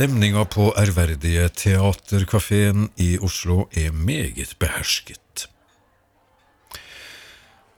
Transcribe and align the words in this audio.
Stemninga 0.00 0.46
på 0.48 0.70
ærverdige 0.80 1.42
Teaterkafeen 1.52 2.86
i 2.96 3.18
Oslo 3.20 3.66
er 3.76 3.92
meget 3.92 4.54
behersket. 4.56 5.42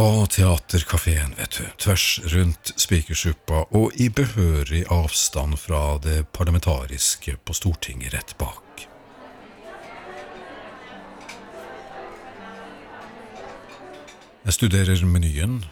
Og 0.00 0.30
Teaterkafeen, 0.32 1.34
vet 1.36 1.58
du, 1.58 1.68
tvers 1.76 2.06
rundt 2.32 2.72
Spikersuppa 2.80 3.66
og 3.68 3.92
i 4.00 4.08
behørig 4.08 4.86
avstand 4.88 5.60
fra 5.60 5.98
det 6.00 6.24
parlamentariske 6.32 7.36
på 7.44 7.52
Stortinget 7.52 8.16
rett 8.16 8.32
bak. 8.40 8.88
Jeg 14.46 14.52
studerer 14.62 15.04
menyen. 15.04 15.64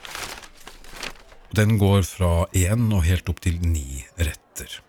Den 1.57 1.79
går 1.79 2.03
fra 2.03 2.35
én 2.53 2.91
og 2.93 3.09
helt 3.09 3.33
opp 3.33 3.41
til 3.41 3.63
ni 3.65 4.05
retter. 4.21 4.83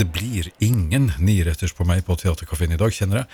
Det 0.00 0.06
blir 0.08 0.48
ingen 0.64 1.10
niretters 1.20 1.74
på 1.76 1.84
meg 1.84 2.06
på 2.06 2.14
Teaterkafeen 2.16 2.72
i 2.72 2.78
dag, 2.80 2.94
kjenner 2.96 3.18
jeg, 3.20 3.28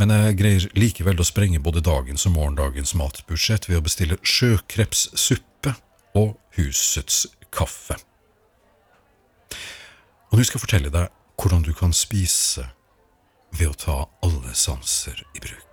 men 0.00 0.14
jeg 0.14 0.36
greier 0.38 0.66
likevel 0.78 1.20
å 1.20 1.26
sprenge 1.28 1.60
både 1.60 1.82
dagens 1.84 2.24
og 2.24 2.32
morgendagens 2.32 2.94
matbudsjett 2.96 3.68
ved 3.68 3.76
å 3.76 3.84
bestille 3.84 4.16
sjøkrepssuppe 4.24 5.74
og 6.16 6.32
husets 6.56 7.26
kaffe. 7.52 7.98
Og 10.32 10.40
nå 10.40 10.48
skal 10.48 10.56
jeg 10.56 10.64
fortelle 10.64 10.96
deg 10.96 11.12
hvordan 11.36 11.68
du 11.68 11.74
kan 11.76 11.92
spise 11.92 12.70
ved 13.52 13.68
å 13.68 13.80
ta 13.84 14.02
alle 14.24 14.56
sanser 14.56 15.26
i 15.36 15.44
bruk. 15.44 15.67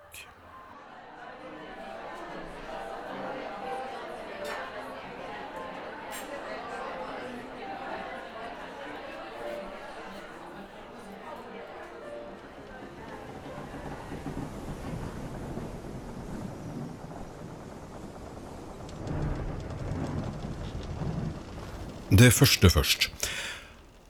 Det 22.26 22.32
første 22.34 22.70
først. 22.74 23.04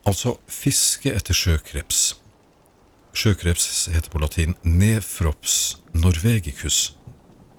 Altså 0.08 0.38
fiske 0.48 1.10
etter 1.12 1.36
sjøkreps. 1.36 2.14
Sjøkreps 3.12 3.66
heter 3.92 4.08
på 4.08 4.20
latin 4.22 4.54
Nefrops 4.64 5.56
norvegicus. 5.92 6.94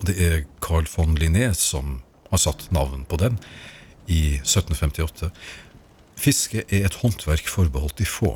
Det 0.02 0.16
er 0.18 0.46
Carl 0.64 0.88
von 0.90 1.14
Linné 1.20 1.52
som 1.54 2.00
har 2.32 2.42
satt 2.42 2.72
navn 2.74 3.04
på 3.06 3.20
den 3.22 3.38
i 4.10 4.40
1758. 4.40 5.30
Fiske 6.18 6.64
er 6.66 6.88
et 6.88 6.98
håndverk 7.04 7.52
forbeholdt 7.54 8.02
de 8.02 8.08
få. 8.10 8.32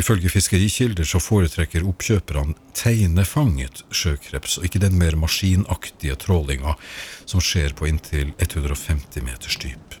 Ifølge 0.00 0.32
fiskerikilder 0.32 1.04
så 1.04 1.20
foretrekker 1.20 1.84
oppkjøperne 1.90 2.56
teinefanget 2.72 3.84
sjøkreps, 3.92 4.56
og 4.58 4.70
ikke 4.70 4.80
den 4.86 4.96
mer 4.98 5.18
maskinaktige 5.20 6.16
trålinga 6.24 6.78
som 7.26 7.44
skjer 7.44 7.76
på 7.76 7.90
inntil 7.92 8.32
150 8.38 9.28
meters 9.28 9.60
dyp. 9.60 10.00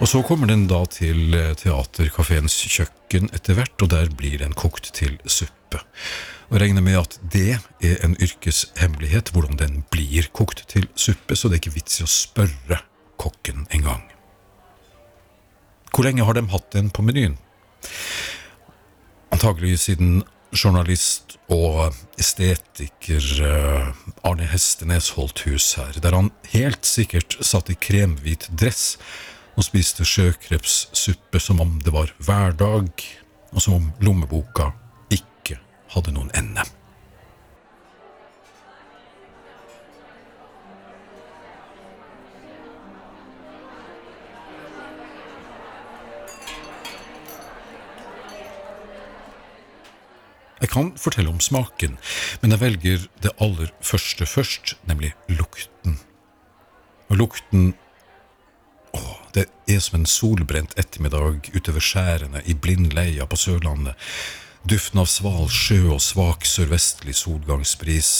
Og 0.00 0.08
så 0.08 0.22
kommer 0.24 0.48
den 0.48 0.62
da 0.64 0.80
til 0.88 1.34
eh, 1.36 1.52
Teaterkafeens 1.60 2.54
kjøkken 2.72 3.28
etter 3.36 3.58
hvert, 3.58 3.76
og 3.84 3.90
der 3.92 4.08
blir 4.16 4.38
den 4.40 4.54
kokt 4.56 4.88
til 4.96 5.18
suppe. 5.28 5.82
Og 6.48 6.56
regner 6.62 6.80
med 6.82 6.96
at 7.02 7.18
det 7.34 7.58
er 7.84 8.00
en 8.06 8.16
yrkeshemmelighet, 8.16 9.34
hvordan 9.34 9.60
den 9.60 9.82
blir 9.92 10.30
kokt 10.32 10.64
til 10.72 10.88
suppe, 10.96 11.36
så 11.36 11.48
det 11.50 11.58
er 11.58 11.62
ikke 11.62 11.76
vits 11.76 12.00
i 12.00 12.06
å 12.06 12.10
spørre 12.10 12.80
kokken 13.20 13.68
engang. 13.76 14.06
Hvor 15.92 16.08
lenge 16.08 16.24
har 16.24 16.38
de 16.38 16.48
hatt 16.48 16.72
den 16.72 16.88
på 16.88 17.04
menyen? 17.04 17.36
Antagelig 19.34 19.82
siden 19.84 20.22
journalist 20.50 21.36
og 21.52 21.92
estetiker 22.18 23.26
eh, 23.44 23.90
Arne 24.24 24.48
Hestenes 24.48 25.12
holdt 25.18 25.44
hus 25.44 25.74
her, 25.76 25.92
der 26.00 26.16
han 26.16 26.32
helt 26.54 26.88
sikkert 26.88 27.36
satt 27.44 27.68
i 27.68 27.76
kremhvit 27.76 28.48
dress 28.48 28.94
og 29.56 29.66
spiste 29.66 30.06
sjøkrepssuppe 30.06 31.40
som 31.42 31.60
om 31.62 31.78
det 31.84 31.94
var 31.94 32.12
hverdag, 32.22 32.90
og 33.50 33.62
som 33.62 33.78
om 33.78 33.88
lommeboka 34.04 34.70
ikke 35.12 35.58
hadde 35.94 36.14
noen 36.14 36.30
ende. 36.38 36.66
Jeg 50.60 50.68
kan 50.68 50.90
fortelle 51.00 51.32
om 51.32 51.40
smaken, 51.40 51.96
men 52.42 52.52
jeg 52.52 52.60
velger 52.60 53.04
det 53.24 53.32
aller 53.40 53.72
første 53.82 54.26
først, 54.28 54.74
nemlig 54.86 55.14
lukten. 55.32 55.96
Og 57.08 57.16
lukten 57.16 57.72
det 59.34 59.46
er 59.70 59.80
som 59.82 60.00
en 60.00 60.08
solbrent 60.08 60.74
ettermiddag 60.80 61.50
utover 61.54 61.84
skjærene 61.84 62.42
i 62.46 62.54
blindleia 62.54 63.26
på 63.30 63.38
Sørlandet. 63.38 63.98
Duften 64.68 65.00
av 65.00 65.08
sval 65.08 65.48
sjø 65.48 65.94
og 65.94 66.02
svak 66.04 66.44
sørvestlig 66.48 67.14
solgangsbris, 67.16 68.10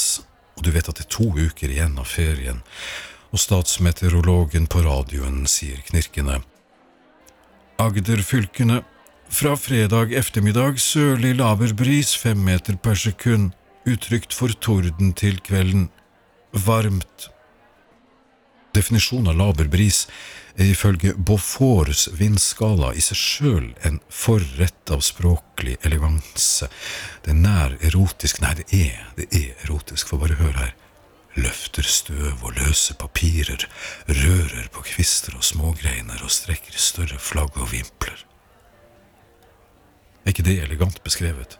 og 0.57 0.65
du 0.65 0.71
vet 0.75 0.89
at 0.89 1.01
det 1.01 1.09
er 1.09 1.13
to 1.17 1.29
uker 1.37 1.73
igjen 1.73 1.99
av 2.01 2.09
ferien, 2.09 2.63
og 3.31 3.43
statsmeteorologen 3.43 4.67
på 4.71 4.83
radioen 4.87 5.45
sier 5.51 5.83
knirkende 5.91 6.41
Agderfylkene 7.81 8.83
fra 9.31 9.55
fredag 9.57 10.11
ettermiddag 10.13 10.81
sørlig 10.83 11.37
laber 11.39 11.73
bris 11.79 12.11
fem 12.19 12.41
meter 12.45 12.77
per 12.77 12.99
sekund, 12.99 13.55
utrygt 13.89 14.35
for 14.37 14.53
torden 14.61 15.15
til 15.17 15.39
kvelden. 15.47 15.87
Varmt. 16.53 17.31
Definisjonen 18.77 19.33
av 19.33 19.39
laber 19.39 19.67
bris 19.71 20.05
er 20.55 20.69
ifølge 20.71 21.15
Beauforts 21.17 22.07
vindskala 22.19 22.93
i 22.95 23.03
seg 23.03 23.19
sjøl 23.19 23.67
en 23.87 23.99
forrett 24.13 24.93
av 24.95 25.03
språklig 25.03 25.77
eleganse. 25.87 26.69
Det 27.25 27.33
er 27.35 27.41
nær 27.41 27.75
erotisk, 27.87 28.43
nei, 28.45 28.55
det 28.61 28.69
er, 28.71 29.09
det 29.19 29.27
er 29.35 29.65
erotisk, 29.65 30.11
for 30.13 30.23
bare 30.23 30.39
hør 30.39 30.55
her. 30.61 30.75
Løfter 31.39 31.87
støv 31.87 32.43
og 32.43 32.59
løse 32.59 32.95
papirer, 32.99 33.67
rører 34.07 34.69
på 34.75 34.83
kvister 34.87 35.35
og 35.39 35.47
smågreiner 35.47 36.23
og 36.23 36.35
strekker 36.35 36.79
større 36.79 37.19
flagg 37.23 37.59
og 37.59 37.71
vimpler. 37.73 38.27
Er 40.25 40.35
ikke 40.35 40.47
det 40.47 40.61
elegant 40.63 41.03
beskrevet? 41.03 41.57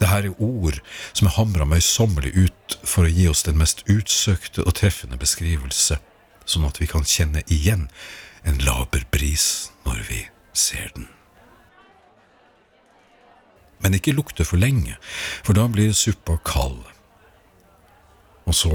Det 0.00 0.10
her 0.10 0.26
er 0.28 0.42
ord 0.42 0.80
som 1.16 1.28
er 1.28 1.36
hamra 1.38 1.64
møysommelig 1.68 2.34
ut 2.36 2.76
for 2.84 3.06
å 3.06 3.12
gi 3.12 3.28
oss 3.30 3.46
den 3.46 3.56
mest 3.60 3.84
utsøkte 3.88 4.64
og 4.66 4.76
treffende 4.76 5.16
beskrivelse, 5.20 5.96
sånn 6.46 6.66
at 6.68 6.80
vi 6.80 6.88
kan 6.90 7.06
kjenne 7.06 7.42
igjen 7.52 7.88
en 8.46 8.62
laber 8.62 9.04
bris 9.10 9.72
når 9.86 10.02
vi 10.08 10.22
ser 10.56 10.90
den. 10.94 11.08
Men 13.82 13.98
ikke 13.98 14.14
lukte 14.16 14.46
for 14.48 14.56
lenge, 14.56 14.96
for 15.44 15.58
da 15.58 15.66
blir 15.68 15.92
suppa 15.92 16.38
kald. 16.46 16.80
Og 18.46 18.54
så 18.54 18.72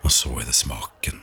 og 0.00 0.12
så 0.12 0.32
er 0.40 0.48
det 0.48 0.56
smaken. 0.56 1.20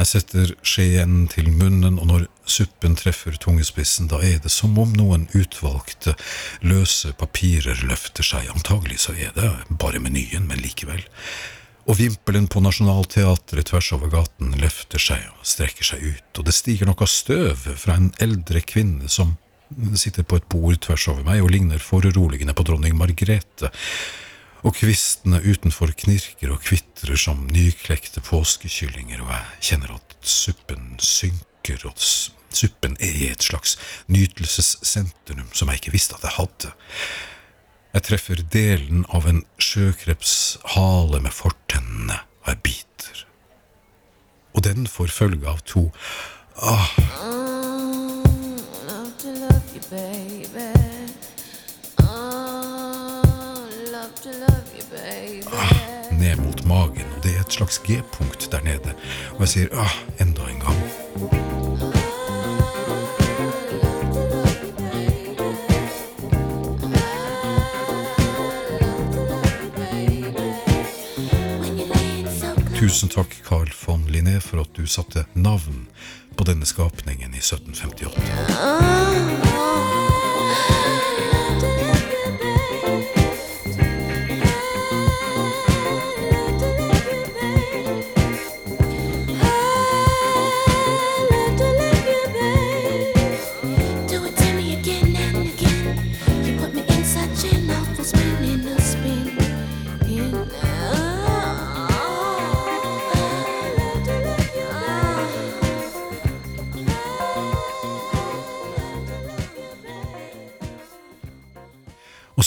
Jeg 0.00 0.08
setter 0.08 0.52
skjeen 0.64 1.26
til 1.28 1.50
munnen, 1.52 1.98
og 2.00 2.06
når 2.08 2.22
suppen 2.48 2.94
treffer 2.96 3.34
tungespissen, 3.36 4.08
da 4.08 4.22
er 4.24 4.38
det 4.40 4.52
som 4.54 4.78
om 4.80 4.94
noen 4.96 5.26
utvalgte, 5.36 6.14
løse 6.64 7.12
papirer 7.20 7.82
løfter 7.84 8.24
seg. 8.24 8.48
Antagelig 8.54 9.02
så 9.04 9.12
er 9.12 9.34
det 9.36 9.50
bare 9.82 10.00
menyen, 10.00 10.46
men 10.48 10.62
likevel. 10.64 11.02
Og 11.90 11.96
vimpelen 11.98 12.46
på 12.46 12.60
Nationaltheatret 12.62 13.66
tvers 13.66 13.88
over 13.96 14.12
gaten 14.12 14.52
løfter 14.60 15.02
seg 15.02 15.24
og 15.32 15.46
strekker 15.48 15.88
seg 15.88 16.04
ut, 16.04 16.38
og 16.38 16.46
det 16.46 16.54
stiger 16.54 16.86
noe 16.86 17.08
støv 17.10 17.64
fra 17.82 17.96
en 17.98 18.12
eldre 18.22 18.62
kvinne 18.62 19.10
som 19.10 19.32
sitter 19.98 20.22
på 20.22 20.38
et 20.38 20.46
bord 20.50 20.78
tvers 20.86 21.08
over 21.10 21.26
meg 21.26 21.42
og 21.42 21.50
ligner 21.50 21.82
foruroligende 21.82 22.54
på 22.54 22.66
dronning 22.68 22.94
Margrethe 22.98 23.72
og 24.62 24.76
kvistene 24.76 25.40
utenfor 25.42 25.90
knirker 25.98 26.52
og 26.54 26.62
kvitrer 26.62 27.18
som 27.18 27.42
nyklekte 27.50 28.22
påskekyllinger, 28.22 29.24
og 29.24 29.32
jeg 29.34 29.70
kjenner 29.70 29.96
at 29.96 30.16
suppen 30.20 30.92
synker, 31.02 31.88
og 31.88 31.96
suppen 31.98 32.94
er 33.00 33.18
i 33.18 33.30
et 33.32 33.46
slags 33.50 33.78
nytelsessentrum 34.12 35.48
som 35.50 35.72
jeg 35.72 35.82
ikke 35.82 35.96
visste 35.96 36.18
at 36.18 36.28
jeg 36.28 36.36
hadde. 36.38 36.74
Jeg 37.90 38.06
treffer 38.06 38.42
delen 38.52 39.02
av 39.10 39.26
en 39.26 39.42
sjøkrepshale 39.58 41.22
med 41.24 41.34
fortennene, 41.34 42.20
og 42.44 42.52
jeg 42.52 42.62
biter. 42.66 43.24
Og 44.54 44.64
den 44.66 44.86
får 44.86 45.10
følge 45.14 45.50
av 45.50 45.64
to 45.66 45.88
ah, 46.62 46.94
baby. 49.90 50.70
ned 56.20 56.36
mot 56.36 56.64
magen, 56.64 57.06
og 57.16 57.22
det 57.24 57.32
er 57.36 57.40
et 57.40 57.52
slags 57.52 57.80
G-punkt 57.86 58.52
der 58.52 58.62
nede. 58.62 58.94
Og 59.38 59.40
jeg 59.40 59.48
sier 59.54 59.74
ah, 59.74 59.96
enda 60.20 60.46
en 60.52 60.60
gang. 60.60 61.59
Tusen 72.80 73.10
takk, 73.12 73.34
Carl 73.44 73.68
von 73.86 74.06
Linné, 74.08 74.40
for 74.40 74.62
at 74.62 74.70
du 74.72 74.86
satte 74.86 75.26
navn 75.36 75.82
på 76.36 76.44
denne 76.48 76.64
skapningen 76.64 77.36
i 77.36 77.42
1758. 77.44 79.69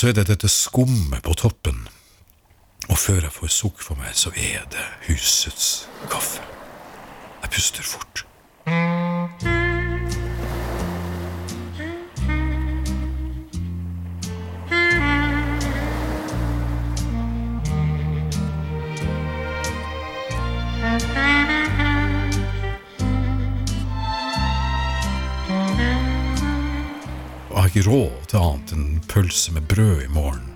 så 0.03 0.09
er 0.09 0.17
det 0.17 0.25
dette 0.27 0.49
skummet 0.51 1.21
på 1.23 1.31
toppen. 1.39 1.77
Og 2.91 2.97
før 2.99 3.21
jeg 3.23 3.31
får 3.31 3.51
sukk 3.55 3.77
for 3.79 3.95
meg, 3.95 4.09
så 4.19 4.33
er 4.35 4.65
det 4.73 4.83
husets 5.05 5.85
kaffe. 6.11 6.43
Jeg 7.39 7.53
puster 7.55 7.87
fort. 7.87 8.25
Ikke 27.73 27.89
råd 27.89 28.25
til 28.29 28.37
annet 28.37 28.71
enn 28.75 28.89
pølse 29.09 29.53
med 29.55 29.63
brød 29.65 30.03
i 30.03 30.09
morgen. 30.13 30.49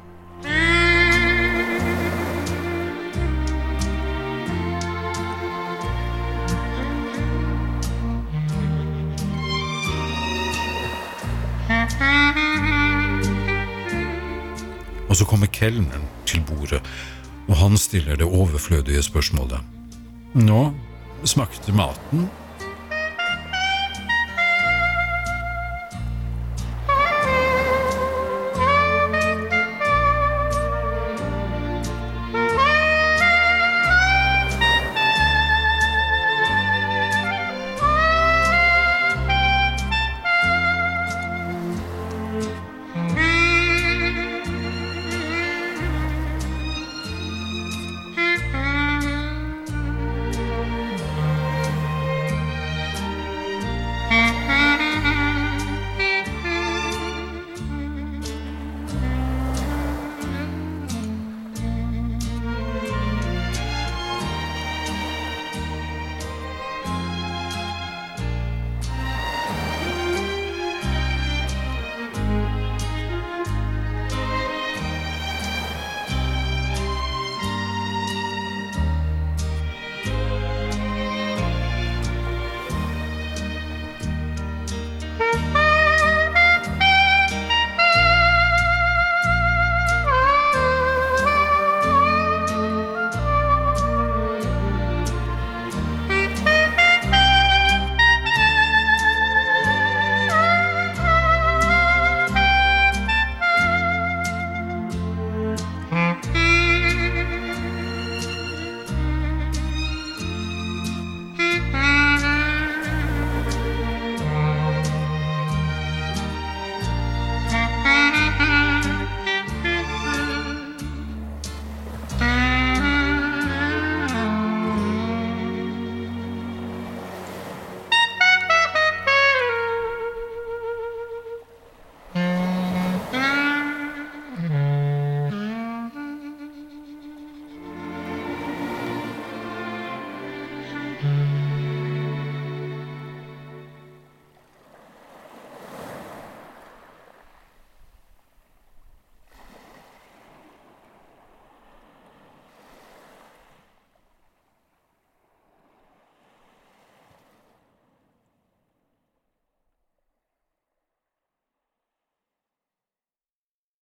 Og 15.10 15.16
så 15.18 15.26
kommer 15.26 15.50
kelneren 15.50 16.06
til 16.30 16.44
bordet, 16.46 16.84
og 17.48 17.56
han 17.58 17.78
stiller 17.82 18.16
det 18.16 18.30
overflødige 18.30 19.02
spørsmålet. 19.02 19.58
Nå, 20.38 20.68
smakte 21.26 21.74
maten? 21.74 22.30